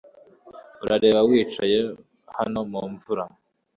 [0.83, 1.79] Urareba wicaye
[2.37, 3.25] hano mu mvura